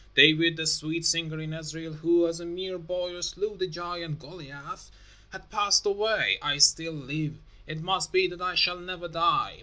David, 0.15 0.57
the 0.57 0.65
sweet 0.65 1.05
singer 1.05 1.39
in 1.39 1.53
Israel, 1.53 1.93
who, 1.93 2.25
as 2.25 2.39
a 2.39 2.45
mere 2.47 2.79
boy 2.79 3.21
slew 3.21 3.55
the 3.55 3.67
giant 3.67 4.17
Goliath, 4.17 4.89
has 5.29 5.41
passed 5.51 5.85
away. 5.85 6.39
I 6.41 6.57
still 6.57 6.91
live. 6.93 7.37
It 7.67 7.81
must 7.83 8.11
be 8.11 8.25
that 8.29 8.41
I 8.41 8.55
shall 8.55 8.79
never 8.79 9.07
die. 9.07 9.59